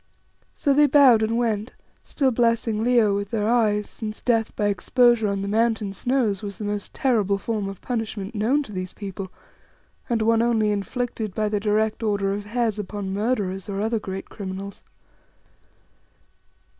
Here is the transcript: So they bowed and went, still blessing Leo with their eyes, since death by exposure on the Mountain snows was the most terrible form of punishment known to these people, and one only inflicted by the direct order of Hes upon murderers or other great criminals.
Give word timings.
So 0.55 0.73
they 0.73 0.87
bowed 0.87 1.21
and 1.21 1.37
went, 1.37 1.73
still 2.03 2.31
blessing 2.31 2.83
Leo 2.83 3.13
with 3.15 3.29
their 3.29 3.47
eyes, 3.47 3.87
since 3.87 4.19
death 4.19 4.55
by 4.55 4.65
exposure 4.65 5.27
on 5.27 5.43
the 5.43 5.47
Mountain 5.47 5.93
snows 5.93 6.41
was 6.41 6.57
the 6.57 6.63
most 6.63 6.91
terrible 6.91 7.37
form 7.37 7.69
of 7.69 7.81
punishment 7.81 8.33
known 8.33 8.63
to 8.63 8.71
these 8.71 8.93
people, 8.95 9.31
and 10.09 10.23
one 10.23 10.41
only 10.41 10.71
inflicted 10.71 11.35
by 11.35 11.49
the 11.49 11.59
direct 11.59 12.01
order 12.01 12.33
of 12.33 12.45
Hes 12.45 12.79
upon 12.79 13.13
murderers 13.13 13.69
or 13.69 13.79
other 13.79 13.99
great 13.99 14.27
criminals. 14.27 14.83